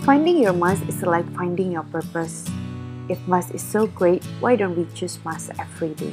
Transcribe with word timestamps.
Finding 0.00 0.40
your 0.40 0.56
must 0.56 0.80
is 0.88 1.04
like 1.04 1.28
finding 1.36 1.76
your 1.76 1.84
purpose. 1.92 2.48
If 3.12 3.20
must 3.28 3.52
is 3.52 3.60
so 3.60 3.84
great, 3.84 4.24
why 4.40 4.56
don't 4.56 4.72
we 4.72 4.88
choose 4.96 5.20
must 5.28 5.52
every 5.60 5.92
day? 5.92 6.08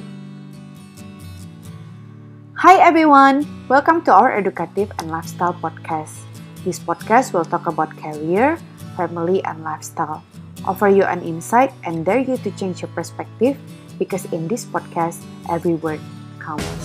Hi 2.60 2.84
everyone, 2.84 3.48
welcome 3.72 4.04
to 4.04 4.12
our 4.12 4.36
educative 4.36 4.92
and 5.00 5.08
lifestyle 5.08 5.56
podcast. 5.56 6.20
This 6.68 6.84
podcast 6.84 7.32
will 7.32 7.48
talk 7.48 7.64
about 7.64 7.96
career, 7.96 8.60
family, 9.00 9.40
and 9.48 9.64
lifestyle. 9.64 10.20
Offer 10.68 10.92
you 10.92 11.08
an 11.08 11.24
insight 11.24 11.72
and 11.88 12.04
dare 12.04 12.20
you 12.20 12.36
to 12.44 12.52
change 12.60 12.84
your 12.84 12.92
perspective 12.92 13.56
because 13.96 14.28
in 14.36 14.52
this 14.52 14.68
podcast, 14.68 15.24
every 15.48 15.80
word 15.80 16.04
counts. 16.44 16.84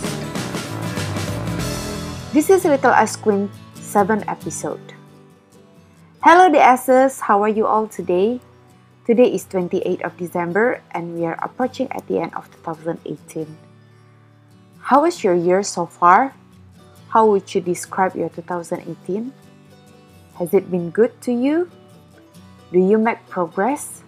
This 2.31 2.47
is 2.47 2.63
Little 2.63 2.95
Ice 2.95 3.19
Queen 3.19 3.51
7 3.75 4.23
episode. 4.31 4.92
Hello 6.23 6.47
the 6.47 6.63
S's, 6.63 7.19
how 7.19 7.43
are 7.43 7.51
you 7.51 7.67
all 7.67 7.89
today? 7.89 8.39
Today 9.11 9.35
is 9.35 9.43
28th 9.51 10.07
of 10.07 10.17
December 10.17 10.81
and 10.95 11.19
we 11.19 11.27
are 11.27 11.35
approaching 11.43 11.91
at 11.91 12.07
the 12.07 12.23
end 12.23 12.31
of 12.39 12.47
2018. 12.63 13.43
How 14.79 15.03
was 15.03 15.25
your 15.25 15.35
year 15.35 15.65
so 15.65 15.85
far? 15.85 16.33
How 17.09 17.27
would 17.27 17.53
you 17.53 17.61
describe 17.61 18.15
your 18.15 18.29
2018? 18.29 19.35
Has 20.39 20.55
it 20.55 20.71
been 20.71 20.91
good 20.91 21.11
to 21.27 21.35
you? 21.35 21.69
Do 22.71 22.79
you 22.79 22.99
make 22.99 23.19
progress? 23.27 24.07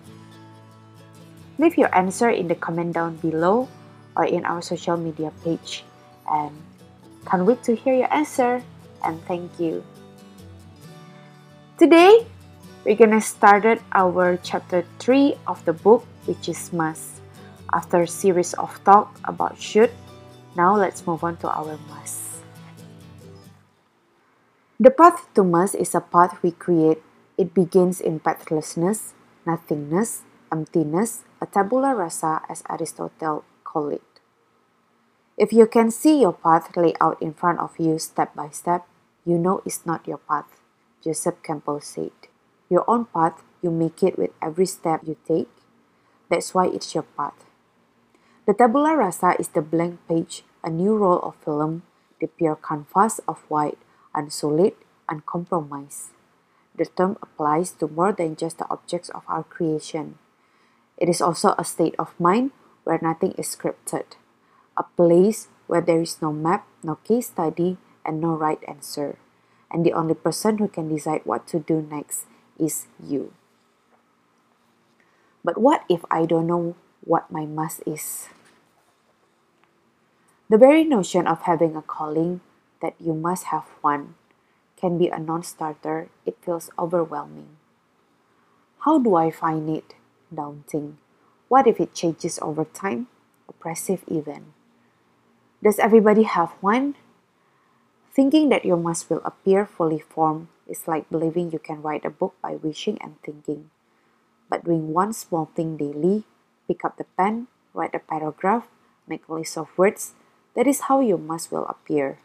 Leave 1.58 1.76
your 1.76 1.90
answer 1.90 2.30
in 2.30 2.46
the 2.46 2.54
comment 2.54 2.94
down 2.94 3.16
below 3.16 3.66
or 4.14 4.22
in 4.22 4.44
our 4.46 4.62
social 4.62 4.96
media 4.96 5.32
page 5.42 5.82
and 6.30 6.54
can't 7.26 7.42
wait 7.42 7.64
to 7.64 7.74
hear 7.74 8.06
your 8.06 8.14
answer 8.14 8.62
and 9.02 9.18
thank 9.26 9.58
you. 9.58 9.82
Today, 11.74 12.22
we're 12.86 12.94
gonna 12.94 13.18
start 13.18 13.82
our 13.90 14.38
chapter 14.46 14.86
3 15.02 15.34
of 15.50 15.58
the 15.66 15.74
book, 15.74 16.06
which 16.22 16.46
is 16.46 16.70
must. 16.70 17.18
After 17.74 18.02
a 18.02 18.06
series 18.06 18.54
of 18.54 18.78
talk 18.86 19.18
about 19.26 19.58
should, 19.58 19.90
now 20.54 20.78
let's 20.78 21.02
move 21.02 21.26
on 21.26 21.34
to 21.42 21.50
our 21.50 21.74
must. 21.90 22.46
The 24.78 24.94
path 24.94 25.26
to 25.34 25.42
must 25.42 25.74
is 25.74 25.98
a 25.98 26.00
path 26.00 26.38
we 26.46 26.54
create. 26.54 27.02
It 27.34 27.58
begins 27.58 27.98
in 27.98 28.22
pathlessness, 28.22 29.18
nothingness, 29.42 30.22
emptiness, 30.54 31.26
a 31.42 31.46
tabula 31.50 31.90
rasa 31.90 32.46
as 32.46 32.62
Aristotle 32.70 33.42
called 33.66 33.98
it. 33.98 34.10
If 35.34 35.50
you 35.50 35.66
can 35.66 35.90
see 35.90 36.22
your 36.22 36.38
path 36.38 36.70
laid 36.78 36.94
out 37.00 37.18
in 37.18 37.34
front 37.34 37.58
of 37.58 37.74
you 37.82 37.98
step 37.98 38.30
by 38.38 38.54
step, 38.54 38.86
you 39.26 39.42
know 39.42 39.58
it's 39.66 39.82
not 39.82 40.06
your 40.06 40.22
path. 40.22 40.62
Joseph 41.04 41.42
Campbell 41.42 41.80
said, 41.80 42.16
Your 42.70 42.88
own 42.88 43.04
path, 43.04 43.42
you 43.60 43.70
make 43.70 44.02
it 44.02 44.18
with 44.18 44.30
every 44.40 44.64
step 44.64 45.02
you 45.04 45.16
take. 45.28 45.50
That's 46.30 46.54
why 46.54 46.66
it's 46.68 46.94
your 46.94 47.04
path. 47.04 47.44
The 48.46 48.54
tabula 48.54 48.96
rasa 48.96 49.36
is 49.38 49.48
the 49.48 49.60
blank 49.60 50.00
page, 50.08 50.44
a 50.64 50.70
new 50.70 50.96
roll 50.96 51.20
of 51.20 51.36
film, 51.44 51.82
the 52.20 52.26
pure 52.26 52.56
canvas 52.56 53.20
of 53.28 53.44
white, 53.48 53.78
unsullied, 54.14 54.74
uncompromised. 55.08 56.10
The 56.74 56.86
term 56.86 57.18
applies 57.22 57.72
to 57.78 57.88
more 57.88 58.12
than 58.12 58.36
just 58.36 58.58
the 58.58 58.68
objects 58.70 59.10
of 59.10 59.22
our 59.28 59.44
creation. 59.44 60.18
It 60.96 61.08
is 61.08 61.20
also 61.20 61.54
a 61.58 61.64
state 61.64 61.94
of 61.98 62.18
mind 62.18 62.52
where 62.84 62.98
nothing 63.00 63.32
is 63.32 63.54
scripted 63.54 64.16
a 64.76 64.82
place 64.96 65.48
where 65.66 65.80
there 65.80 66.00
is 66.00 66.20
no 66.20 66.32
map, 66.32 66.66
no 66.82 66.96
case 66.96 67.28
study, 67.28 67.78
and 68.04 68.20
no 68.20 68.34
right 68.34 68.58
answer. 68.66 69.18
And 69.70 69.84
the 69.84 69.92
only 69.92 70.14
person 70.14 70.58
who 70.58 70.68
can 70.68 70.88
decide 70.88 71.22
what 71.24 71.46
to 71.48 71.58
do 71.58 71.82
next 71.82 72.26
is 72.58 72.86
you. 73.02 73.32
But 75.44 75.58
what 75.58 75.84
if 75.88 76.04
I 76.10 76.24
don't 76.24 76.46
know 76.46 76.76
what 77.04 77.30
my 77.30 77.44
must 77.44 77.82
is? 77.86 78.28
The 80.48 80.58
very 80.58 80.84
notion 80.84 81.26
of 81.26 81.42
having 81.42 81.76
a 81.76 81.82
calling 81.82 82.40
that 82.80 82.94
you 83.00 83.14
must 83.14 83.44
have 83.44 83.64
one 83.80 84.14
can 84.76 84.98
be 84.98 85.08
a 85.08 85.18
non 85.18 85.42
starter, 85.42 86.08
it 86.26 86.36
feels 86.44 86.70
overwhelming. 86.78 87.56
How 88.84 88.98
do 88.98 89.14
I 89.16 89.30
find 89.30 89.68
it? 89.70 89.94
Daunting. 90.32 90.98
What 91.48 91.66
if 91.66 91.80
it 91.80 91.94
changes 91.94 92.38
over 92.40 92.64
time? 92.64 93.08
Oppressive 93.48 94.04
even. 94.08 94.52
Does 95.62 95.78
everybody 95.78 96.24
have 96.24 96.52
one? 96.60 96.96
Thinking 98.14 98.48
that 98.54 98.64
your 98.64 98.78
must 98.78 99.10
will 99.10 99.20
appear 99.26 99.66
fully 99.66 99.98
formed 99.98 100.46
is 100.70 100.86
like 100.86 101.10
believing 101.10 101.50
you 101.50 101.58
can 101.58 101.82
write 101.82 102.06
a 102.06 102.14
book 102.14 102.38
by 102.40 102.54
wishing 102.54 102.96
and 103.02 103.18
thinking. 103.26 103.70
But 104.48 104.62
doing 104.62 104.94
one 104.94 105.12
small 105.12 105.50
thing 105.50 105.76
daily, 105.76 106.22
pick 106.68 106.84
up 106.84 106.96
the 106.96 107.10
pen, 107.18 107.48
write 107.74 107.94
a 107.94 107.98
paragraph, 107.98 108.70
make 109.08 109.26
a 109.26 109.34
list 109.34 109.58
of 109.58 109.76
words, 109.76 110.14
that 110.54 110.70
is 110.70 110.86
how 110.86 111.00
your 111.00 111.18
must 111.18 111.50
will 111.50 111.66
appear. 111.66 112.22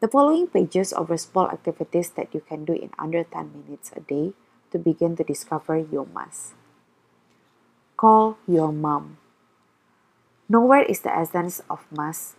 The 0.00 0.08
following 0.08 0.48
pages 0.48 0.92
offer 0.92 1.16
small 1.16 1.46
activities 1.46 2.10
that 2.18 2.34
you 2.34 2.42
can 2.42 2.64
do 2.64 2.74
in 2.74 2.90
under 2.98 3.22
10 3.22 3.54
minutes 3.54 3.92
a 3.94 4.00
day 4.00 4.34
to 4.72 4.78
begin 4.78 5.14
to 5.16 5.22
discover 5.22 5.78
your 5.78 6.06
must. 6.10 6.58
Call 7.96 8.38
your 8.46 8.72
mom. 8.72 9.18
Nowhere 10.48 10.82
is 10.82 11.06
the 11.06 11.14
essence 11.14 11.62
of 11.70 11.86
must 11.94 12.37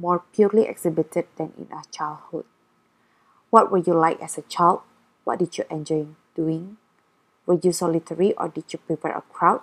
more 0.00 0.24
purely 0.32 0.64
exhibited 0.64 1.28
than 1.36 1.52
in 1.60 1.68
our 1.70 1.84
childhood. 1.92 2.48
What 3.50 3.70
were 3.70 3.84
you 3.84 3.92
like 3.92 4.22
as 4.24 4.38
a 4.38 4.48
child? 4.48 4.80
What 5.24 5.38
did 5.38 5.58
you 5.58 5.64
enjoy 5.68 6.06
doing? 6.34 6.78
Were 7.44 7.60
you 7.60 7.72
solitary 7.72 8.32
or 8.40 8.48
did 8.48 8.72
you 8.72 8.78
prefer 8.80 9.12
a 9.12 9.20
crowd? 9.20 9.60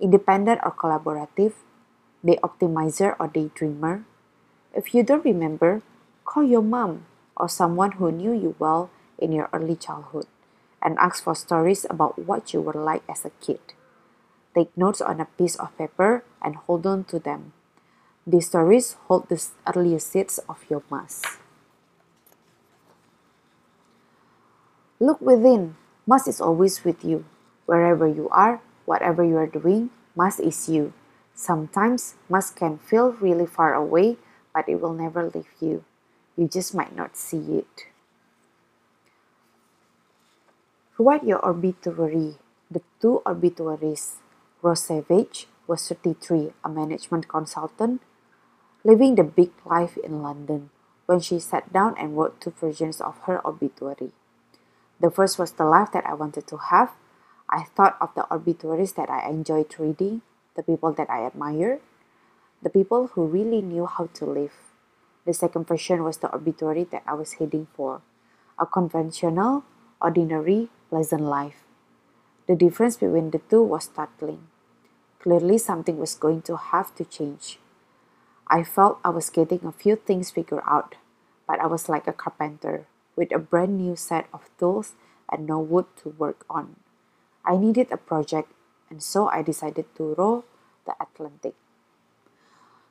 Independent 0.00 0.60
or 0.64 0.74
collaborative? 0.74 1.54
Day 2.26 2.38
optimizer 2.42 3.14
or 3.20 3.28
daydreamer? 3.28 4.02
If 4.74 4.92
you 4.92 5.02
don't 5.02 5.24
remember, 5.24 5.82
call 6.24 6.42
your 6.42 6.62
mom 6.62 7.06
or 7.36 7.48
someone 7.48 7.92
who 7.92 8.10
knew 8.10 8.32
you 8.32 8.56
well 8.58 8.90
in 9.18 9.32
your 9.32 9.48
early 9.52 9.76
childhood 9.76 10.26
and 10.82 10.98
ask 10.98 11.22
for 11.22 11.34
stories 11.34 11.86
about 11.88 12.18
what 12.18 12.52
you 12.52 12.60
were 12.60 12.74
like 12.74 13.02
as 13.08 13.24
a 13.24 13.30
kid. 13.40 13.60
Take 14.54 14.76
notes 14.76 15.00
on 15.00 15.20
a 15.20 15.30
piece 15.38 15.54
of 15.56 15.76
paper 15.78 16.24
and 16.42 16.56
hold 16.56 16.86
on 16.86 17.04
to 17.04 17.18
them. 17.18 17.52
These 18.30 18.46
stories 18.46 18.94
hold 19.10 19.26
the 19.26 19.42
earliest 19.66 20.14
seeds 20.14 20.38
of 20.46 20.62
your 20.70 20.86
must. 20.86 21.26
Look 25.02 25.18
within. 25.20 25.74
Must 26.06 26.28
is 26.30 26.40
always 26.40 26.84
with 26.86 27.02
you. 27.02 27.26
Wherever 27.66 28.06
you 28.06 28.28
are, 28.30 28.62
whatever 28.86 29.24
you 29.26 29.34
are 29.34 29.50
doing, 29.50 29.90
must 30.14 30.38
is 30.38 30.68
you. 30.68 30.92
Sometimes 31.34 32.14
must 32.30 32.54
can 32.54 32.78
feel 32.78 33.18
really 33.18 33.50
far 33.50 33.74
away, 33.74 34.14
but 34.54 34.68
it 34.68 34.78
will 34.78 34.94
never 34.94 35.26
leave 35.26 35.50
you. 35.58 35.82
You 36.36 36.46
just 36.46 36.70
might 36.70 36.94
not 36.94 37.16
see 37.16 37.66
it. 37.66 37.90
Write 41.02 41.26
your 41.26 41.42
obituary. 41.42 42.38
The 42.70 42.82
two 43.02 43.26
obituaries 43.26 44.22
Roz 44.62 44.86
Savage 44.86 45.48
was 45.66 45.88
33, 45.88 46.52
a 46.62 46.68
management 46.68 47.26
consultant, 47.26 48.02
living 48.84 49.14
the 49.14 49.24
big 49.24 49.50
life 49.64 49.96
in 49.98 50.22
London, 50.22 50.70
when 51.06 51.20
she 51.20 51.38
sat 51.38 51.72
down 51.72 51.94
and 51.98 52.16
wrote 52.16 52.40
two 52.40 52.50
versions 52.50 53.00
of 53.00 53.18
her 53.26 53.44
obituary. 53.46 54.12
The 55.00 55.10
first 55.10 55.38
was 55.38 55.52
the 55.52 55.64
life 55.64 55.92
that 55.92 56.06
I 56.06 56.14
wanted 56.14 56.46
to 56.48 56.56
have. 56.56 56.92
I 57.48 57.64
thought 57.64 57.96
of 58.00 58.14
the 58.14 58.32
obituaries 58.32 58.92
that 58.94 59.10
I 59.10 59.28
enjoyed 59.28 59.74
reading, 59.78 60.22
the 60.54 60.62
people 60.62 60.92
that 60.92 61.10
I 61.10 61.26
admired, 61.26 61.80
the 62.62 62.70
people 62.70 63.08
who 63.08 63.26
really 63.26 63.60
knew 63.60 63.86
how 63.86 64.08
to 64.14 64.24
live. 64.24 64.52
The 65.26 65.34
second 65.34 65.66
version 65.66 66.04
was 66.04 66.18
the 66.18 66.34
obituary 66.34 66.84
that 66.92 67.02
I 67.06 67.14
was 67.14 67.34
heading 67.34 67.66
for 67.74 68.02
a 68.58 68.66
conventional, 68.66 69.64
ordinary, 70.00 70.68
pleasant 70.90 71.22
life. 71.22 71.64
The 72.46 72.56
difference 72.56 72.96
between 72.96 73.30
the 73.30 73.40
two 73.50 73.62
was 73.62 73.84
startling. 73.84 74.48
Clearly, 75.20 75.58
something 75.58 75.98
was 75.98 76.14
going 76.14 76.42
to 76.42 76.56
have 76.56 76.94
to 76.96 77.04
change. 77.04 77.58
I 78.50 78.66
felt 78.66 78.98
I 79.06 79.14
was 79.14 79.30
getting 79.30 79.62
a 79.62 79.70
few 79.70 79.94
things 79.94 80.34
figured 80.34 80.66
out, 80.66 80.98
but 81.46 81.62
I 81.62 81.70
was 81.70 81.88
like 81.88 82.10
a 82.10 82.12
carpenter 82.12 82.90
with 83.14 83.30
a 83.30 83.38
brand 83.38 83.78
new 83.78 83.94
set 83.94 84.26
of 84.34 84.50
tools 84.58 84.98
and 85.30 85.46
no 85.46 85.60
wood 85.60 85.86
to 86.02 86.10
work 86.18 86.42
on. 86.50 86.74
I 87.46 87.56
needed 87.56 87.94
a 87.94 87.96
project, 87.96 88.50
and 88.90 88.98
so 88.98 89.30
I 89.30 89.46
decided 89.46 89.86
to 89.94 90.18
row 90.18 90.42
the 90.84 90.98
Atlantic. 90.98 91.54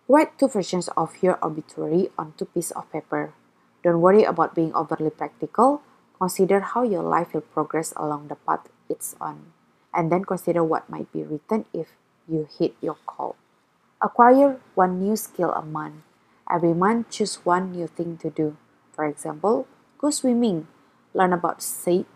Write 0.07 0.39
two 0.39 0.47
versions 0.47 0.87
of 0.95 1.19
your 1.21 1.35
obituary 1.43 2.07
on 2.17 2.39
two 2.39 2.45
pieces 2.45 2.71
of 2.71 2.89
paper. 2.95 3.33
Don't 3.83 3.99
worry 3.99 4.23
about 4.23 4.55
being 4.55 4.73
overly 4.73 5.11
practical. 5.11 5.83
Consider 6.17 6.61
how 6.61 6.83
your 6.83 7.03
life 7.03 7.33
will 7.33 7.43
progress 7.43 7.91
along 7.99 8.29
the 8.31 8.39
path 8.47 8.71
it's 8.87 9.15
on, 9.19 9.51
and 9.93 10.09
then 10.09 10.23
consider 10.23 10.63
what 10.63 10.89
might 10.89 11.11
be 11.11 11.23
written 11.23 11.65
if 11.75 11.99
you 12.31 12.47
hit 12.47 12.79
your 12.79 12.95
call. 13.05 13.35
Acquire 14.01 14.61
one 14.75 15.03
new 15.03 15.17
skill 15.17 15.51
a 15.51 15.61
month. 15.61 16.07
Every 16.49 16.73
month, 16.73 17.09
choose 17.09 17.43
one 17.43 17.75
new 17.75 17.87
thing 17.87 18.15
to 18.23 18.29
do. 18.29 18.55
For 18.95 19.03
example, 19.03 19.67
go 19.97 20.09
swimming, 20.09 20.67
learn 21.13 21.33
about 21.33 21.61
Sikh 21.61 22.07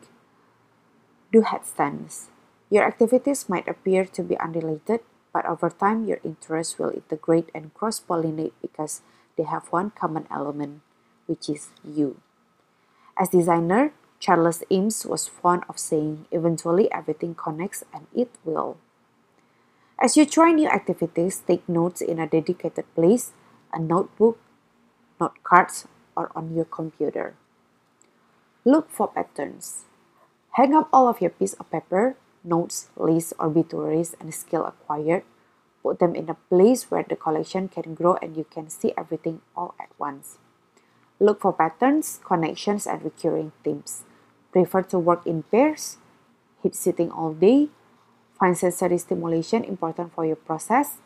Do 1.33 1.41
headstands. 1.41 2.29
Your 2.69 2.87
activities 2.87 3.49
might 3.49 3.67
appear 3.67 4.05
to 4.05 4.23
be 4.23 4.39
unrelated, 4.39 5.01
but 5.33 5.45
over 5.45 5.69
time 5.69 6.05
your 6.05 6.23
interests 6.23 6.79
will 6.79 6.95
integrate 6.95 7.49
and 7.53 7.73
cross 7.73 7.99
pollinate 7.99 8.53
because 8.61 9.01
they 9.35 9.43
have 9.43 9.67
one 9.67 9.91
common 9.91 10.25
element, 10.31 10.79
which 11.25 11.49
is 11.49 11.67
you. 11.83 12.21
As 13.17 13.29
designer, 13.29 13.91
Charles 14.19 14.63
Eames 14.71 15.05
was 15.05 15.27
fond 15.27 15.63
of 15.67 15.77
saying, 15.77 16.27
eventually 16.31 16.89
everything 16.93 17.35
connects 17.35 17.83
and 17.93 18.07
it 18.15 18.31
will. 18.45 18.77
As 20.03 20.17
you 20.17 20.25
try 20.25 20.51
new 20.51 20.67
activities, 20.67 21.39
take 21.47 21.63
notes 21.63 22.01
in 22.01 22.19
a 22.19 22.27
dedicated 22.27 22.83
place, 22.93 23.31
a 23.71 23.79
notebook, 23.79 24.37
note 25.15 25.39
cards, 25.47 25.87
or 26.11 26.29
on 26.35 26.53
your 26.53 26.67
computer. 26.67 27.35
Look 28.65 28.91
for 28.91 29.07
patterns. 29.07 29.87
Hang 30.59 30.75
up 30.75 30.89
all 30.91 31.07
of 31.07 31.21
your 31.21 31.31
piece 31.31 31.53
of 31.53 31.71
paper, 31.71 32.17
notes, 32.43 32.91
lists, 32.97 33.31
obituaries, 33.39 34.13
and 34.19 34.35
skill 34.35 34.65
acquired. 34.65 35.23
Put 35.81 35.99
them 35.99 36.15
in 36.15 36.27
a 36.27 36.35
place 36.51 36.91
where 36.91 37.07
the 37.07 37.15
collection 37.15 37.69
can 37.69 37.95
grow 37.95 38.19
and 38.21 38.35
you 38.35 38.43
can 38.43 38.67
see 38.67 38.91
everything 38.97 39.39
all 39.55 39.73
at 39.79 39.95
once. 39.97 40.37
Look 41.17 41.39
for 41.39 41.53
patterns, 41.53 42.19
connections, 42.27 42.85
and 42.85 43.01
recurring 43.01 43.53
themes. 43.63 44.03
Prefer 44.51 44.83
to 44.91 44.99
work 44.99 45.25
in 45.25 45.43
pairs? 45.43 45.95
Hit 46.61 46.75
sitting 46.75 47.09
all 47.09 47.31
day? 47.31 47.69
Find 48.43 48.59
sensory 48.59 48.99
stimulation 48.99 49.63
important 49.63 50.11
for 50.11 50.27
your 50.27 50.35
process? 50.35 50.99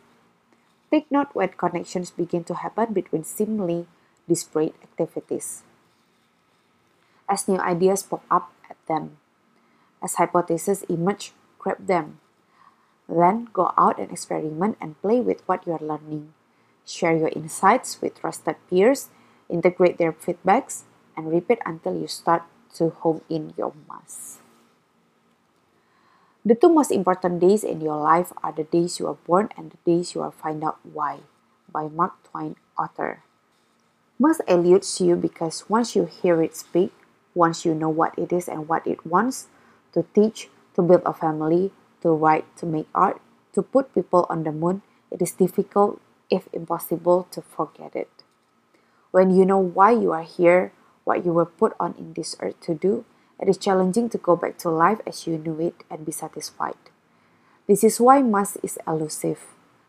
Take 0.90 1.06
note 1.14 1.38
when 1.38 1.54
connections 1.54 2.10
begin 2.10 2.42
to 2.50 2.66
happen 2.66 2.98
between 2.98 3.30
seemingly 3.30 3.86
disparate 4.26 4.74
activities. 4.82 5.62
As 7.30 7.46
new 7.46 7.62
ideas 7.62 8.02
pop 8.02 8.26
up 8.34 8.50
at 8.74 8.82
them, 8.90 9.22
as 10.02 10.18
hypotheses 10.18 10.82
emerge, 10.90 11.30
grab 11.62 11.78
them. 11.86 12.18
Then 13.06 13.54
go 13.54 13.70
out 13.78 14.02
and 14.02 14.10
experiment 14.10 14.82
and 14.82 15.00
play 15.06 15.22
with 15.22 15.46
what 15.46 15.62
you 15.70 15.78
are 15.78 15.86
learning. 15.94 16.34
Share 16.90 17.14
your 17.14 17.30
insights 17.38 18.02
with 18.02 18.18
trusted 18.18 18.58
peers, 18.66 19.14
integrate 19.46 20.02
their 20.02 20.12
feedbacks, 20.12 20.90
and 21.14 21.30
repeat 21.30 21.62
until 21.70 21.94
you 21.94 22.08
start 22.10 22.50
to 22.82 22.90
home 22.90 23.22
in 23.30 23.54
your 23.54 23.78
mass. 23.86 24.42
The 26.48 26.56
two 26.56 26.72
most 26.72 26.96
important 26.96 27.44
days 27.44 27.66
in 27.68 27.82
your 27.82 28.00
life 28.00 28.32
are 28.40 28.56
the 28.56 28.64
days 28.64 29.04
you 29.04 29.08
are 29.12 29.20
born 29.28 29.52
and 29.58 29.68
the 29.68 29.84
days 29.84 30.16
you 30.16 30.22
will 30.24 30.32
find 30.32 30.64
out 30.64 30.80
why, 30.88 31.28
by 31.68 31.90
Mark 31.92 32.24
Twain, 32.24 32.56
author. 32.80 33.20
Must 34.18 34.40
eludes 34.48 35.02
you 35.02 35.18
because 35.18 35.68
once 35.68 35.94
you 35.94 36.08
hear 36.08 36.42
it 36.42 36.56
speak, 36.56 36.96
once 37.36 37.66
you 37.66 37.76
know 37.76 37.90
what 37.92 38.18
it 38.18 38.32
is 38.32 38.48
and 38.48 38.70
what 38.70 38.88
it 38.88 39.06
wants, 39.06 39.52
to 39.92 40.08
teach, 40.16 40.48
to 40.76 40.82
build 40.82 41.04
a 41.04 41.12
family, 41.12 41.74
to 42.00 42.16
write, 42.16 42.48
to 42.64 42.66
make 42.66 42.88
art, 42.96 43.20
to 43.52 43.62
put 43.62 43.94
people 43.94 44.26
on 44.30 44.48
the 44.48 44.54
moon, 44.54 44.84
it 45.12 45.22
is 45.22 45.34
difficult, 45.34 46.00
if 46.32 46.48
impossible, 46.54 47.28
to 47.32 47.42
forget 47.42 47.94
it. 47.94 48.24
When 49.12 49.36
you 49.36 49.44
know 49.44 49.60
why 49.60 49.92
you 49.92 50.14
are 50.14 50.24
here, 50.24 50.72
what 51.04 51.26
you 51.26 51.34
were 51.34 51.44
put 51.44 51.76
on 51.78 51.94
in 52.00 52.14
this 52.14 52.38
earth 52.40 52.56
to 52.62 52.74
do, 52.74 53.04
it 53.40 53.48
is 53.48 53.58
challenging 53.58 54.10
to 54.10 54.18
go 54.18 54.36
back 54.36 54.58
to 54.60 54.70
life 54.70 55.00
as 55.06 55.28
you 55.28 55.38
knew 55.38 55.60
it 55.60 55.84
and 55.90 56.06
be 56.06 56.12
satisfied. 56.12 56.78
This 57.68 57.84
is 57.84 58.00
why 58.00 58.22
must 58.22 58.58
is 58.64 58.80
elusive. 58.88 59.40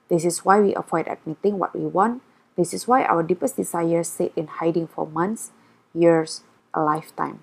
This 0.09 0.25
is 0.25 0.45
why 0.45 0.61
we 0.61 0.75
avoid 0.75 1.09
admitting 1.09 1.59
what 1.59 1.77
we 1.77 1.87
want. 1.87 2.23
This 2.56 2.75
is 2.75 2.89
why 2.89 3.05
our 3.05 3.23
deepest 3.23 3.56
desires 3.56 4.09
sit 4.09 4.33
in 4.35 4.49
hiding 4.49 4.89
for 4.89 5.06
months, 5.06 5.53
years, 5.95 6.43
a 6.75 6.83
lifetime. 6.83 7.41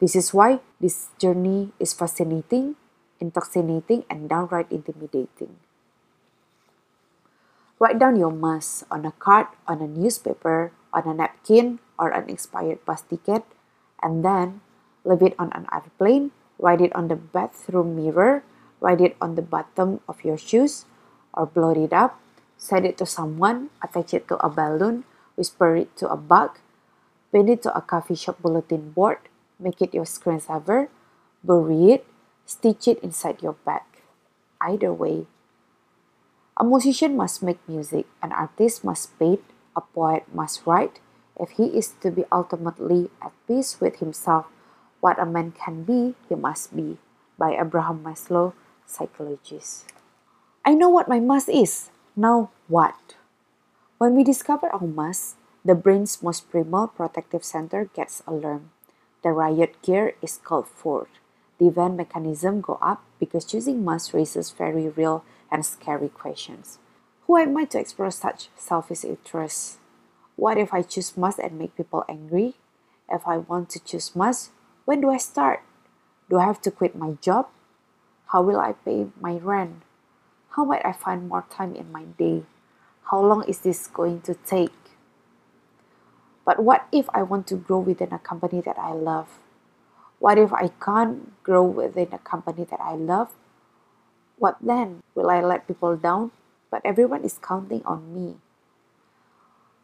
This 0.00 0.16
is 0.16 0.32
why 0.32 0.60
this 0.80 1.10
journey 1.18 1.74
is 1.78 1.92
fascinating, 1.92 2.76
intoxicating, 3.20 4.04
and 4.08 4.28
downright 4.28 4.70
intimidating. 4.70 5.58
Write 7.78 7.98
down 7.98 8.16
your 8.16 8.32
must 8.32 8.84
on 8.90 9.04
a 9.06 9.12
card, 9.12 9.46
on 9.66 9.82
a 9.82 9.86
newspaper, 9.86 10.72
on 10.92 11.06
a 11.06 11.14
napkin, 11.14 11.78
or 11.98 12.10
an 12.10 12.30
expired 12.30 12.82
bus 12.86 13.02
ticket, 13.02 13.44
and 14.02 14.24
then 14.24 14.62
leave 15.08 15.24
it 15.24 15.34
on 15.40 15.48
an 15.56 15.64
airplane, 15.72 16.30
write 16.60 16.84
it 16.84 16.92
on 16.92 17.08
the 17.08 17.16
bathroom 17.16 17.96
mirror, 17.96 18.44
write 18.84 19.00
it 19.00 19.16
on 19.24 19.34
the 19.34 19.42
bottom 19.42 20.04
of 20.04 20.20
your 20.20 20.36
shoes, 20.36 20.84
or 21.32 21.48
blow 21.48 21.72
it 21.72 21.96
up, 21.96 22.20
send 22.60 22.84
it 22.84 23.00
to 23.00 23.06
someone, 23.08 23.72
attach 23.80 24.12
it 24.12 24.28
to 24.28 24.36
a 24.44 24.52
balloon, 24.52 25.08
whisper 25.34 25.74
it 25.76 25.88
to 25.96 26.04
a 26.12 26.16
bug, 26.16 26.60
pin 27.32 27.48
it 27.48 27.64
to 27.64 27.72
a 27.72 27.80
coffee 27.80 28.14
shop 28.14 28.36
bulletin 28.42 28.92
board, 28.92 29.16
make 29.58 29.80
it 29.80 29.96
your 29.96 30.04
screensaver, 30.04 30.92
bury 31.42 31.96
it, 31.96 32.04
stitch 32.44 32.86
it 32.86 33.00
inside 33.00 33.40
your 33.40 33.56
bag. 33.64 33.88
Either 34.60 34.92
way, 34.92 35.24
a 36.58 36.64
musician 36.64 37.16
must 37.16 37.42
make 37.42 37.62
music, 37.68 38.04
an 38.20 38.32
artist 38.32 38.84
must 38.84 39.16
paint, 39.18 39.40
a 39.74 39.80
poet 39.80 40.26
must 40.34 40.66
write. 40.66 40.98
If 41.38 41.54
he 41.54 41.70
is 41.70 41.94
to 42.02 42.10
be 42.10 42.26
ultimately 42.32 43.10
at 43.22 43.30
peace 43.46 43.80
with 43.80 44.02
himself, 44.02 44.50
what 45.00 45.18
a 45.18 45.26
man 45.26 45.52
can 45.52 45.84
be, 45.84 46.14
he 46.28 46.34
must 46.34 46.74
be, 46.74 46.98
by 47.38 47.54
Abraham 47.54 48.02
Maslow, 48.02 48.52
psychologist. 48.86 49.86
I 50.64 50.74
know 50.74 50.88
what 50.88 51.08
my 51.08 51.20
must 51.20 51.48
is. 51.48 51.90
Now 52.16 52.50
what? 52.66 53.14
When 53.98 54.14
we 54.14 54.24
discover 54.24 54.68
our 54.68 54.86
must, 54.86 55.36
the 55.64 55.74
brain's 55.74 56.22
most 56.22 56.50
primal 56.50 56.88
protective 56.88 57.44
center 57.44 57.90
gets 57.94 58.22
alarmed. 58.26 58.70
The 59.22 59.30
riot 59.30 59.80
gear 59.82 60.14
is 60.22 60.40
called 60.42 60.68
forth. 60.68 61.08
The 61.58 61.66
event 61.66 61.96
mechanism 61.96 62.60
go 62.60 62.78
up 62.80 63.02
because 63.18 63.44
choosing 63.44 63.84
must 63.84 64.14
raises 64.14 64.50
very 64.50 64.88
real 64.88 65.24
and 65.50 65.66
scary 65.66 66.08
questions. 66.08 66.78
Who 67.26 67.36
am 67.36 67.56
I 67.56 67.64
to 67.66 67.78
express 67.78 68.16
such 68.16 68.48
selfish 68.56 69.04
interests? 69.04 69.78
What 70.36 70.56
if 70.56 70.72
I 70.72 70.82
choose 70.82 71.16
must 71.16 71.38
and 71.38 71.58
make 71.58 71.76
people 71.76 72.04
angry? 72.08 72.54
If 73.10 73.26
I 73.26 73.38
want 73.38 73.70
to 73.70 73.80
choose 73.80 74.14
must, 74.14 74.50
when 74.88 75.02
do 75.02 75.10
I 75.12 75.20
start? 75.20 75.60
Do 76.32 76.40
I 76.40 76.48
have 76.48 76.64
to 76.64 76.70
quit 76.70 76.96
my 76.96 77.20
job? 77.20 77.52
How 78.32 78.40
will 78.40 78.56
I 78.56 78.72
pay 78.72 79.12
my 79.20 79.36
rent? 79.36 79.84
How 80.56 80.64
might 80.64 80.80
I 80.80 80.96
find 80.96 81.28
more 81.28 81.44
time 81.52 81.76
in 81.76 81.92
my 81.92 82.08
day? 82.16 82.48
How 83.12 83.20
long 83.20 83.44
is 83.44 83.60
this 83.60 83.86
going 83.86 84.22
to 84.22 84.32
take? 84.48 84.72
But 86.46 86.64
what 86.64 86.88
if 86.90 87.04
I 87.12 87.20
want 87.20 87.46
to 87.48 87.56
grow 87.60 87.80
within 87.84 88.16
a 88.16 88.18
company 88.18 88.62
that 88.64 88.78
I 88.78 88.96
love? 88.96 89.28
What 90.20 90.38
if 90.38 90.54
I 90.54 90.72
can't 90.80 91.36
grow 91.42 91.64
within 91.68 92.08
a 92.16 92.24
company 92.24 92.64
that 92.64 92.80
I 92.80 92.96
love? 92.96 93.28
What 94.38 94.56
then? 94.64 95.02
Will 95.14 95.28
I 95.28 95.42
let 95.42 95.68
people 95.68 96.00
down? 96.00 96.32
But 96.70 96.80
everyone 96.86 97.28
is 97.28 97.36
counting 97.36 97.84
on 97.84 98.08
me. 98.16 98.40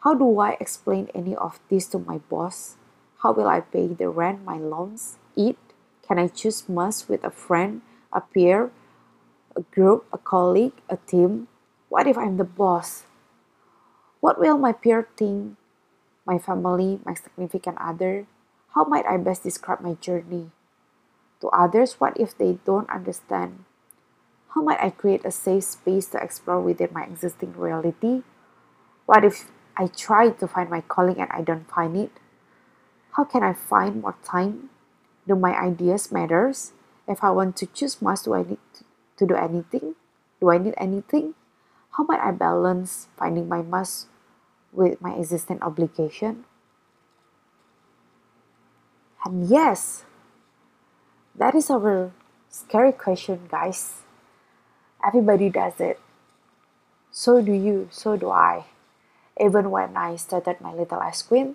How 0.00 0.14
do 0.14 0.40
I 0.40 0.56
explain 0.56 1.12
any 1.14 1.36
of 1.36 1.60
this 1.68 1.84
to 1.92 1.98
my 1.98 2.24
boss? 2.32 2.76
How 3.24 3.32
will 3.32 3.48
I 3.48 3.64
pay 3.64 3.88
the 3.88 4.12
rent, 4.12 4.44
my 4.44 4.60
loans, 4.60 5.16
eat? 5.32 5.56
Can 6.04 6.20
I 6.20 6.28
choose 6.28 6.68
must 6.68 7.08
with 7.08 7.24
a 7.24 7.32
friend, 7.32 7.80
a 8.12 8.20
peer, 8.20 8.68
a 9.56 9.64
group, 9.72 10.04
a 10.12 10.20
colleague, 10.20 10.76
a 10.92 11.00
team? 11.08 11.48
What 11.88 12.06
if 12.06 12.18
I'm 12.20 12.36
the 12.36 12.44
boss? 12.44 13.08
What 14.20 14.38
will 14.38 14.58
my 14.58 14.76
peer 14.76 15.08
think 15.16 15.56
my 16.28 16.36
family, 16.36 17.00
my 17.08 17.14
significant 17.16 17.80
other? 17.80 18.28
How 18.76 18.84
might 18.84 19.08
I 19.08 19.16
best 19.16 19.42
describe 19.42 19.80
my 19.80 19.96
journey? 20.04 20.52
To 21.40 21.48
others, 21.48 21.96
what 21.96 22.20
if 22.20 22.36
they 22.36 22.60
don't 22.68 22.92
understand? 22.92 23.64
How 24.52 24.60
might 24.60 24.84
I 24.84 24.90
create 24.90 25.24
a 25.24 25.32
safe 25.32 25.64
space 25.64 26.12
to 26.12 26.20
explore 26.20 26.60
within 26.60 26.92
my 26.92 27.08
existing 27.08 27.56
reality? 27.56 28.20
What 29.08 29.24
if 29.24 29.48
I 29.80 29.86
try 29.88 30.28
to 30.28 30.46
find 30.46 30.68
my 30.68 30.82
calling 30.82 31.16
and 31.16 31.32
I 31.32 31.40
don't 31.40 31.64
find 31.72 31.96
it? 31.96 32.20
How 33.14 33.22
can 33.22 33.42
I 33.42 33.54
find 33.54 34.02
more 34.02 34.16
time? 34.24 34.70
Do 35.26 35.36
my 35.36 35.54
ideas 35.54 36.10
matters? 36.10 36.72
If 37.06 37.22
I 37.22 37.30
want 37.30 37.56
to 37.58 37.66
choose 37.66 38.02
must, 38.02 38.24
do 38.24 38.34
I 38.34 38.42
need 38.42 38.58
to 39.16 39.26
do 39.26 39.34
anything? 39.34 39.94
Do 40.40 40.50
I 40.50 40.58
need 40.58 40.74
anything? 40.76 41.34
How 41.96 42.02
might 42.04 42.18
I 42.20 42.32
balance 42.32 43.06
finding 43.16 43.48
my 43.48 43.62
must 43.62 44.08
with 44.72 45.00
my 45.00 45.14
existing 45.14 45.62
obligation? 45.62 46.44
And 49.24 49.46
yes, 49.46 50.04
that 51.36 51.54
is 51.54 51.70
our 51.70 52.10
scary 52.50 52.92
question, 52.92 53.46
guys. 53.48 54.02
Everybody 55.06 55.50
does 55.50 55.78
it. 55.78 56.00
So 57.12 57.40
do 57.40 57.52
you, 57.52 57.88
so 57.92 58.16
do 58.16 58.30
I. 58.30 58.66
Even 59.38 59.70
when 59.70 59.96
I 59.96 60.16
started 60.16 60.60
my 60.60 60.74
Little 60.74 60.98
Ice 60.98 61.22
Queen, 61.22 61.54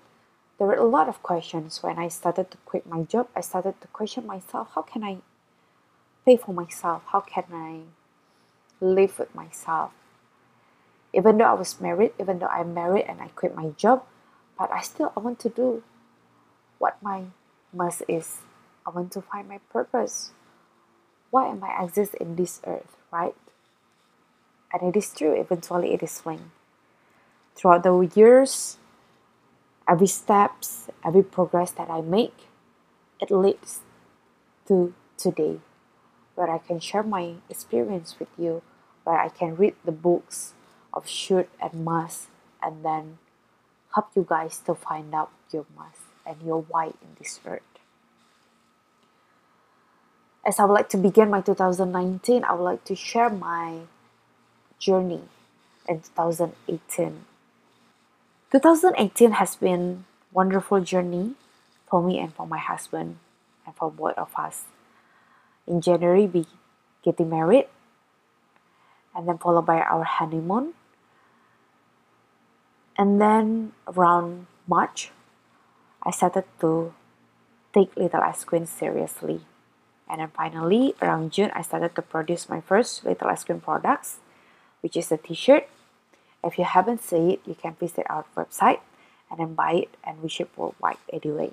there 0.59 0.67
were 0.67 0.75
a 0.75 0.85
lot 0.85 1.09
of 1.09 1.23
questions. 1.23 1.81
When 1.81 1.97
I 1.97 2.09
started 2.09 2.51
to 2.51 2.57
quit 2.65 2.85
my 2.85 3.03
job, 3.03 3.29
I 3.35 3.41
started 3.41 3.81
to 3.81 3.87
question 3.87 4.27
myself 4.27 4.69
how 4.75 4.83
can 4.83 5.03
I 5.03 5.17
pay 6.25 6.37
for 6.37 6.53
myself? 6.53 7.01
How 7.07 7.21
can 7.21 7.45
I 7.51 7.81
live 8.79 9.17
with 9.17 9.33
myself? 9.33 9.93
even 11.13 11.37
though 11.37 11.45
I 11.45 11.53
was 11.53 11.79
married, 11.81 12.11
even 12.19 12.39
though 12.39 12.47
I'm 12.47 12.73
married 12.73 13.05
and 13.07 13.21
I 13.21 13.29
quit 13.29 13.55
my 13.55 13.69
job, 13.77 14.03
but 14.57 14.71
I 14.71 14.81
still 14.81 15.11
I 15.15 15.19
want 15.19 15.39
to 15.39 15.49
do 15.49 15.83
what 16.77 17.01
my 17.01 17.23
must 17.73 18.03
is. 18.07 18.37
I 18.85 18.91
want 18.91 19.11
to 19.13 19.21
find 19.21 19.47
my 19.47 19.59
purpose. 19.71 20.31
why 21.29 21.45
am 21.47 21.63
I 21.63 21.83
exist 21.83 22.15
in 22.15 22.35
this 22.35 22.59
earth, 22.65 22.97
right? 23.11 23.35
And 24.73 24.81
it 24.81 24.97
is 24.97 25.13
true, 25.13 25.33
eventually 25.33 25.93
it 25.93 26.01
is 26.01 26.19
fling. 26.21 26.49
Throughout 27.53 27.83
the 27.83 27.93
years, 28.15 28.77
every 29.89 30.07
steps, 30.07 30.87
every 31.03 31.23
progress 31.23 31.71
that 31.71 31.89
I 31.89 32.01
make, 32.01 32.47
it 33.19 33.31
leads 33.31 33.79
to 34.67 34.93
today, 35.17 35.59
where 36.35 36.49
I 36.49 36.59
can 36.59 36.79
share 36.79 37.01
my 37.01 37.33
experience 37.49 38.15
with 38.19 38.29
you, 38.37 38.61
where 39.03 39.19
I 39.19 39.29
can 39.29 39.55
read 39.55 39.75
the 39.83 39.91
books 39.91 40.53
of 40.93 41.07
should 41.09 41.47
and 41.59 41.83
must, 41.83 42.27
and 42.61 42.85
then 42.85 43.17
help 43.95 44.09
you 44.15 44.25
guys 44.29 44.59
to 44.67 44.75
find 44.75 45.13
out 45.15 45.31
your 45.51 45.65
must 45.75 46.01
and 46.25 46.37
your 46.45 46.61
why 46.61 46.85
in 46.85 47.17
this 47.17 47.39
earth. 47.45 47.63
As 50.45 50.59
I 50.59 50.65
would 50.65 50.73
like 50.73 50.89
to 50.89 50.97
begin 50.97 51.29
my 51.31 51.41
2019, 51.41 52.43
I 52.43 52.53
would 52.53 52.63
like 52.63 52.85
to 52.85 52.95
share 52.95 53.29
my 53.29 53.81
journey 54.79 55.23
in 55.87 56.01
2018. 56.01 57.25
2018 58.51 59.33
has 59.33 59.55
been 59.55 60.05
wonderful 60.31 60.81
journey 60.81 61.35
for 61.89 62.01
me 62.01 62.19
and 62.19 62.33
for 62.33 62.47
my 62.47 62.57
husband 62.57 63.17
and 63.65 63.75
for 63.75 63.91
both 63.91 64.17
of 64.17 64.33
us. 64.35 64.65
In 65.67 65.81
January, 65.81 66.25
we 66.25 66.47
getting 67.03 67.29
married, 67.29 67.67
and 69.15 69.27
then 69.27 69.37
followed 69.37 69.65
by 69.65 69.79
our 69.79 70.03
honeymoon. 70.03 70.73
And 72.97 73.21
then 73.21 73.71
around 73.87 74.47
March, 74.67 75.11
I 76.03 76.11
started 76.11 76.43
to 76.59 76.93
take 77.73 77.95
Little 77.95 78.21
Ice 78.21 78.43
Queen 78.43 78.65
seriously. 78.65 79.41
And 80.09 80.19
then 80.21 80.31
finally, 80.35 80.95
around 81.01 81.31
June, 81.31 81.51
I 81.53 81.61
started 81.61 81.95
to 81.95 82.01
produce 82.01 82.49
my 82.49 82.61
first 82.61 83.05
Little 83.05 83.29
Ice 83.29 83.43
Queen 83.43 83.61
products, 83.61 84.17
which 84.81 84.97
is 84.97 85.11
a 85.11 85.17
t-shirt. 85.17 85.67
If 86.43 86.57
you 86.57 86.63
haven't 86.63 87.03
seen 87.03 87.31
it, 87.31 87.41
you 87.45 87.55
can 87.55 87.75
visit 87.75 88.05
our 88.09 88.25
website 88.35 88.79
and 89.29 89.39
then 89.39 89.53
buy 89.53 89.87
it 89.87 89.97
and 90.03 90.21
we 90.23 90.29
ship 90.29 90.49
worldwide 90.55 90.97
anyway. 91.11 91.51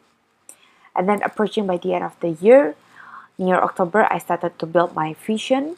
And 0.95 1.09
then 1.09 1.23
approaching 1.23 1.67
by 1.67 1.77
the 1.77 1.95
end 1.95 2.05
of 2.05 2.19
the 2.21 2.31
year, 2.31 2.75
near 3.37 3.57
October, 3.57 4.07
I 4.11 4.19
started 4.19 4.59
to 4.59 4.67
build 4.67 4.95
my 4.95 5.15
vision 5.15 5.77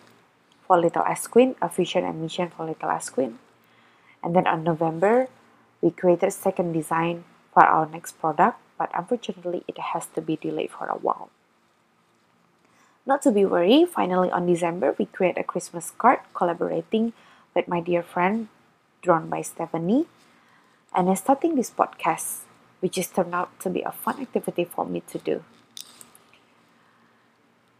for 0.67 0.79
Little 0.79 1.05
Queen, 1.31 1.57
a 1.61 1.69
vision 1.69 2.05
and 2.05 2.23
mission 2.23 2.51
for 2.51 2.67
Little 2.67 3.01
Queen. 3.13 3.39
And 4.23 4.37
then 4.37 4.47
on 4.47 4.63
November, 4.63 5.29
we 5.81 5.91
created 5.91 6.29
a 6.29 6.31
second 6.31 6.73
design 6.73 7.25
for 7.53 7.65
our 7.65 7.89
next 7.89 8.21
product, 8.21 8.59
but 8.79 8.91
unfortunately 8.95 9.65
it 9.67 9.79
has 9.79 10.07
to 10.15 10.21
be 10.21 10.37
delayed 10.37 10.71
for 10.71 10.87
a 10.87 10.99
while. 10.99 11.31
Not 13.07 13.23
to 13.23 13.33
be 13.33 13.47
worried, 13.47 13.89
finally 13.89 14.31
on 14.31 14.47
December, 14.47 14.95
we 14.99 15.07
create 15.07 15.39
a 15.39 15.43
Christmas 15.43 15.91
card 15.97 16.21
collaborating 16.35 17.15
with 17.55 17.67
my 17.67 17.81
dear 17.81 18.03
friend 18.03 18.49
drawn 19.09 19.33
by 19.33 19.41
Stephanie. 19.41 20.05
And 20.93 21.09
then 21.09 21.17
starting 21.17 21.57
this 21.57 21.73
podcast, 21.73 22.45
which 22.81 22.97
has 23.01 23.09
turned 23.09 23.33
out 23.33 23.49
to 23.65 23.73
be 23.73 23.81
a 23.81 23.91
fun 23.91 24.21
activity 24.21 24.69
for 24.69 24.85
me 24.85 25.01
to 25.09 25.17
do. 25.17 25.43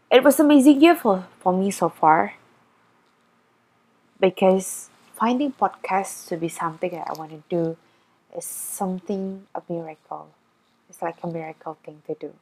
It 0.09 0.23
was 0.23 0.39
amazing 0.39 0.81
year 0.81 0.95
for, 0.95 1.29
for 1.37 1.53
me 1.53 1.69
so 1.69 1.87
far 1.89 2.33
because 4.19 4.89
finding 5.13 5.53
podcasts 5.53 6.27
to 6.29 6.37
be 6.37 6.49
something 6.49 6.89
that 6.89 7.05
I 7.05 7.13
want 7.13 7.29
to 7.29 7.43
do 7.45 7.77
is 8.35 8.45
something 8.45 9.45
a 9.53 9.61
miracle. 9.69 10.33
It's 10.89 11.03
like 11.03 11.21
a 11.21 11.27
miracle 11.27 11.77
thing 11.85 12.01
to 12.07 12.15
do. 12.15 12.33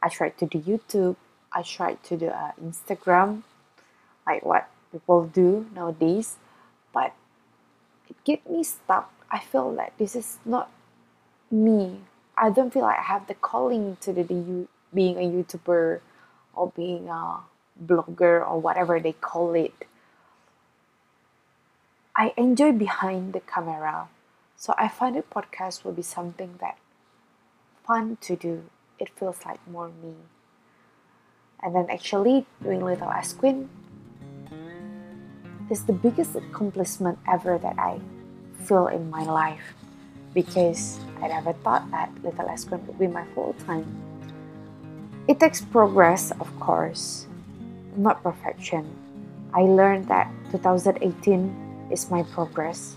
I 0.00 0.08
tried 0.08 0.38
to 0.38 0.46
do 0.46 0.60
YouTube. 0.60 1.16
I 1.52 1.62
tried 1.62 1.98
to 2.04 2.16
do 2.16 2.28
uh, 2.28 2.52
Instagram, 2.62 3.42
like 4.24 4.46
what 4.46 4.70
people 4.92 5.26
do 5.26 5.66
nowadays, 5.74 6.36
but 6.94 7.12
get 8.24 8.48
me 8.48 8.62
stuck. 8.62 9.12
I 9.30 9.38
feel 9.38 9.72
like 9.72 9.96
this 9.98 10.16
is 10.16 10.38
not 10.44 10.70
me. 11.50 12.00
I 12.36 12.50
don't 12.50 12.72
feel 12.72 12.82
like 12.82 12.98
I 12.98 13.02
have 13.02 13.26
the 13.26 13.34
calling 13.34 13.96
to 14.00 14.12
the, 14.12 14.22
the 14.22 14.66
being 14.92 15.16
a 15.16 15.20
YouTuber 15.20 16.00
or 16.54 16.72
being 16.74 17.08
a 17.08 17.40
blogger 17.82 18.46
or 18.46 18.60
whatever 18.60 18.98
they 18.98 19.12
call 19.12 19.54
it. 19.54 19.86
I 22.16 22.34
enjoy 22.36 22.72
behind 22.72 23.32
the 23.32 23.40
camera. 23.40 24.08
So 24.56 24.74
I 24.76 24.88
find 24.88 25.16
a 25.16 25.22
podcast 25.22 25.84
will 25.84 25.92
be 25.92 26.02
something 26.02 26.56
that 26.60 26.76
fun 27.86 28.18
to 28.22 28.36
do. 28.36 28.64
It 28.98 29.08
feels 29.08 29.38
like 29.46 29.60
more 29.66 29.88
me. 29.88 30.14
And 31.62 31.74
then 31.74 31.86
actually 31.90 32.46
doing 32.62 32.84
Little 32.84 33.12
Queen 33.38 33.68
is 35.70 35.84
the 35.84 35.92
biggest 35.92 36.34
accomplishment 36.36 37.18
ever 37.26 37.58
that 37.58 37.78
I 37.78 38.00
feel 38.66 38.88
in 38.88 39.08
my 39.10 39.24
life 39.24 39.74
because 40.34 41.00
I 41.22 41.28
never 41.28 41.52
thought 41.64 41.90
that 41.90 42.10
Little 42.22 42.44
Queen 42.44 42.86
would 42.86 42.98
be 42.98 43.06
my 43.06 43.24
full 43.34 43.54
time. 43.66 43.86
It 45.28 45.38
takes 45.38 45.60
progress, 45.60 46.32
of 46.40 46.48
course, 46.60 47.26
not 47.96 48.22
perfection. 48.22 48.86
I 49.54 49.62
learned 49.62 50.08
that 50.08 50.30
2018 50.52 51.88
is 51.90 52.10
my 52.10 52.22
progress 52.34 52.96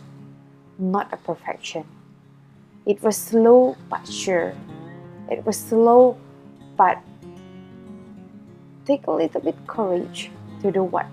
not 0.80 1.14
a 1.14 1.18
perfection. 1.18 1.86
It 2.86 3.02
was 3.02 3.16
slow 3.18 3.78
but 3.90 4.08
sure. 4.08 4.54
It 5.30 5.46
was 5.46 5.58
slow 5.58 6.18
but 6.76 7.00
take 8.86 9.08
a 9.08 9.12
little 9.12 9.42
bit 9.42 9.56
courage 9.68 10.32
to 10.62 10.72
do 10.72 10.84
what 10.84 11.06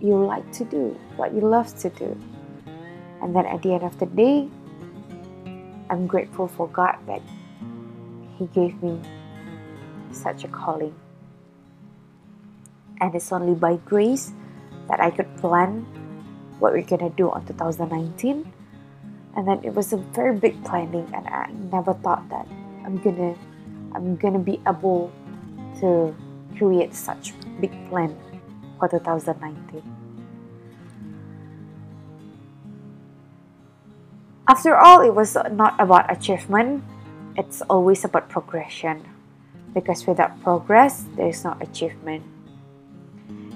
you 0.00 0.16
like 0.24 0.50
to 0.52 0.64
do, 0.64 0.98
what 1.16 1.32
you 1.32 1.40
love 1.40 1.76
to 1.80 1.90
do. 1.90 2.16
And 3.22 3.34
then 3.34 3.46
at 3.46 3.62
the 3.62 3.72
end 3.72 3.82
of 3.82 3.98
the 3.98 4.06
day, 4.06 4.48
I'm 5.88 6.06
grateful 6.06 6.48
for 6.48 6.68
God 6.68 6.96
that 7.06 7.22
He 8.38 8.46
gave 8.46 8.82
me 8.82 9.00
such 10.12 10.44
a 10.44 10.48
calling. 10.48 10.94
And 13.00 13.14
it's 13.14 13.32
only 13.32 13.54
by 13.54 13.76
grace 13.84 14.32
that 14.88 15.00
I 15.00 15.10
could 15.10 15.34
plan 15.36 15.84
what 16.58 16.72
we're 16.72 16.82
gonna 16.82 17.10
do 17.10 17.30
on 17.30 17.44
2019 17.46 18.52
and 19.36 19.46
then 19.46 19.60
it 19.62 19.74
was 19.74 19.92
a 19.92 19.98
very 20.16 20.34
big 20.36 20.56
planning 20.64 21.06
and 21.14 21.26
i 21.28 21.46
never 21.70 21.92
thought 21.94 22.26
that 22.30 22.46
i'm 22.84 22.96
gonna 22.98 23.36
i'm 23.94 24.16
gonna 24.16 24.38
be 24.38 24.60
able 24.66 25.12
to 25.78 26.14
create 26.56 26.94
such 26.94 27.34
big 27.60 27.70
plan 27.88 28.16
for 28.78 28.88
2019 28.88 29.82
after 34.48 34.76
all 34.76 35.00
it 35.00 35.14
was 35.14 35.36
not 35.52 35.74
about 35.78 36.10
achievement 36.10 36.82
it's 37.36 37.62
always 37.68 38.04
about 38.04 38.28
progression 38.28 39.04
because 39.74 40.06
without 40.06 40.40
progress 40.42 41.04
there 41.16 41.28
is 41.28 41.44
no 41.44 41.56
achievement 41.60 42.22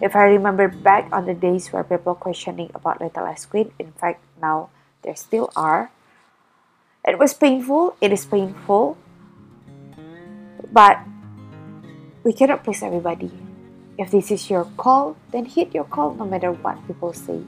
if 0.00 0.16
i 0.16 0.24
remember 0.24 0.68
back 0.68 1.08
on 1.12 1.26
the 1.26 1.34
days 1.34 1.72
where 1.72 1.84
people 1.84 2.14
questioning 2.14 2.70
about 2.74 3.00
little 3.00 3.24
ice 3.24 3.46
queen 3.46 3.70
in 3.78 3.92
fact 3.92 4.20
now 4.40 4.70
there 5.02 5.16
still 5.16 5.50
are. 5.56 5.90
It 7.04 7.18
was 7.18 7.32
painful, 7.32 7.96
it 8.00 8.12
is 8.12 8.26
painful, 8.26 8.96
but 10.72 11.00
we 12.22 12.32
cannot 12.32 12.62
please 12.62 12.82
everybody. 12.82 13.32
If 14.00 14.08
this 14.16 14.30
is 14.32 14.48
your 14.48 14.64
call, 14.80 15.14
then 15.28 15.44
hit 15.44 15.76
your 15.76 15.84
call 15.84 16.14
no 16.16 16.24
matter 16.24 16.56
what 16.64 16.80
people 16.88 17.12
say. 17.12 17.44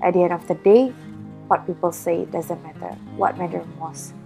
At 0.00 0.16
the 0.16 0.24
end 0.24 0.32
of 0.32 0.48
the 0.48 0.56
day, 0.56 0.88
what 1.44 1.66
people 1.66 1.92
say 1.92 2.24
doesn't 2.24 2.56
matter. 2.64 2.96
What 3.20 3.36
matters 3.36 3.68
most 3.78 4.16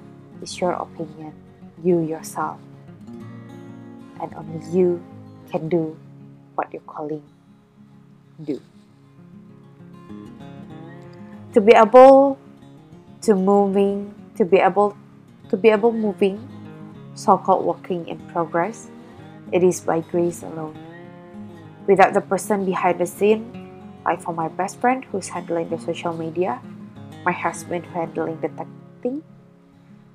is 0.41 0.55
your 0.61 0.79
opinion, 0.79 1.35
you 1.83 1.99
yourself. 1.99 2.63
And 4.23 4.31
only 4.39 4.63
you 4.71 5.03
can 5.51 5.69
do 5.69 5.99
what 6.55 6.71
your 6.73 6.87
calling 6.87 7.27
do. 8.39 8.63
To 11.55 11.61
be 11.61 11.75
able 11.75 12.39
to 13.23 13.35
moving 13.35 14.15
to 14.37 14.45
be 14.45 14.59
able 14.63 14.97
to 15.51 15.57
be 15.57 15.75
able 15.75 15.91
moving 15.91 16.39
so-called 17.19 17.67
walking 17.67 18.07
in 18.07 18.23
progress 18.31 18.87
it 19.51 19.65
is 19.65 19.81
by 19.81 19.99
grace 20.07 20.45
alone 20.45 20.79
without 21.89 22.15
the 22.15 22.21
person 22.21 22.65
behind 22.65 23.01
the 23.01 23.07
scene 23.07 23.43
like 24.05 24.21
for 24.23 24.33
my 24.33 24.47
best 24.47 24.79
friend 24.79 25.05
who's 25.11 25.29
handling 25.29 25.69
the 25.69 25.79
social 25.79 26.13
media 26.13 26.61
my 27.25 27.33
husband 27.33 27.85
who's 27.87 27.95
handling 27.95 28.39
the 28.41 28.49
tech 28.55 28.69
thing 29.03 29.23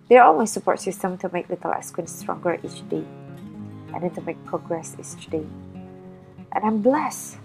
they're 0.08 0.24
all 0.24 0.38
my 0.38 0.46
support 0.46 0.80
system 0.80 1.18
to 1.18 1.28
make 1.34 1.50
little 1.50 1.72
ice 1.72 1.92
queen 1.92 2.08
stronger 2.08 2.60
each 2.64 2.88
day 2.88 3.04
and 3.92 4.00
then 4.02 4.12
to 4.12 4.22
make 4.22 4.40
progress 4.46 4.96
each 5.02 5.28
day 5.28 5.46
and 6.54 6.62
i'm 6.64 6.80
blessed 6.82 7.38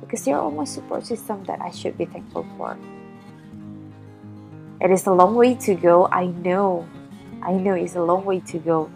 because 0.00 0.24
they're 0.24 0.38
all 0.38 0.50
my 0.50 0.64
support 0.64 1.04
system 1.04 1.44
that 1.44 1.60
i 1.60 1.70
should 1.70 1.98
be 1.98 2.06
thankful 2.06 2.46
for 2.56 2.78
it 4.78 4.90
is 4.90 5.06
a 5.06 5.12
long 5.12 5.34
way 5.34 5.54
to 5.54 5.74
go. 5.74 6.06
I 6.12 6.26
know. 6.26 6.86
I 7.42 7.52
know 7.52 7.72
it's 7.72 7.96
a 7.96 8.02
long 8.02 8.24
way 8.24 8.40
to 8.40 8.58
go. 8.58 8.90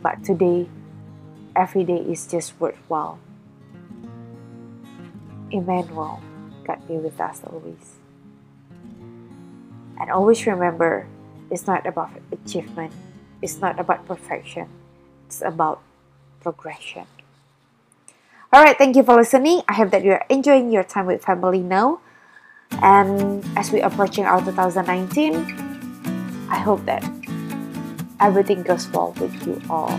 But 0.00 0.22
today, 0.22 0.68
every 1.56 1.84
day 1.84 1.98
is 1.98 2.26
just 2.26 2.60
worthwhile. 2.60 3.18
Emmanuel, 5.50 6.20
God 6.64 6.86
be 6.86 6.94
with 6.94 7.20
us 7.20 7.40
always. 7.44 7.96
And 9.98 10.10
always 10.10 10.46
remember, 10.46 11.06
it's 11.50 11.66
not 11.66 11.86
about 11.86 12.10
achievement, 12.30 12.92
it's 13.40 13.58
not 13.60 13.80
about 13.80 14.06
perfection, 14.06 14.68
it's 15.26 15.40
about 15.40 15.80
progression. 16.40 17.06
All 18.52 18.62
right, 18.62 18.76
thank 18.76 18.94
you 18.96 19.02
for 19.02 19.16
listening. 19.16 19.62
I 19.68 19.74
hope 19.74 19.90
that 19.90 20.04
you 20.04 20.12
are 20.12 20.24
enjoying 20.28 20.70
your 20.70 20.84
time 20.84 21.06
with 21.06 21.24
family 21.24 21.60
now. 21.60 22.00
And 22.82 23.44
as 23.56 23.72
we 23.72 23.80
approaching 23.80 24.24
our 24.24 24.44
2019, 24.44 25.34
I 26.50 26.58
hope 26.58 26.84
that 26.86 27.02
everything 28.20 28.62
goes 28.62 28.88
well 28.88 29.12
with 29.18 29.34
you 29.46 29.60
all. 29.68 29.98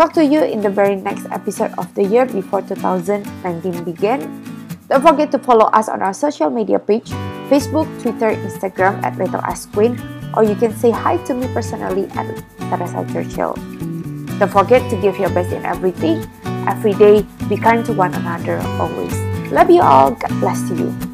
Talk 0.00 0.16
to 0.16 0.24
you 0.24 0.40
in 0.40 0.64
the 0.64 0.72
very 0.72 0.96
next 0.96 1.28
episode 1.28 1.76
of 1.76 1.92
the 1.92 2.00
year 2.00 2.24
before 2.24 2.64
2019 2.64 3.84
begin. 3.84 4.24
Don't 4.88 5.04
forget 5.04 5.28
to 5.32 5.38
follow 5.38 5.68
us 5.76 5.92
on 5.92 6.00
our 6.00 6.16
social 6.16 6.48
media 6.48 6.78
page 6.80 7.12
Facebook, 7.52 7.84
Twitter, 8.00 8.32
Instagram 8.32 8.96
at 9.04 9.20
Little 9.20 9.44
Ice 9.44 9.68
Queen, 9.68 10.00
or 10.32 10.40
you 10.40 10.56
can 10.56 10.72
say 10.72 10.88
hi 10.88 11.20
to 11.28 11.36
me 11.36 11.44
personally 11.52 12.08
at 12.16 12.24
Teresa 12.72 13.04
Churchill. 13.12 13.52
Don't 14.40 14.48
forget 14.48 14.80
to 14.88 14.96
give 15.04 15.20
your 15.20 15.28
best 15.36 15.52
in 15.52 15.68
everything, 15.68 16.24
every 16.64 16.96
day. 16.96 17.20
Be 17.52 17.60
kind 17.60 17.84
to 17.84 17.92
one 17.92 18.16
another 18.16 18.56
always. 18.80 19.12
Love 19.52 19.68
you 19.68 19.84
all. 19.84 20.16
God 20.16 20.32
bless 20.40 20.64
you. 20.72 21.09